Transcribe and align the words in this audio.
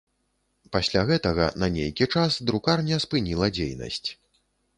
Пасля 0.75 1.03
гэтага 1.09 1.49
на 1.63 1.69
нейкі 1.75 2.07
час 2.15 2.39
друкарня 2.49 2.99
спыніла 3.05 3.53
дзейнасць. 3.61 4.05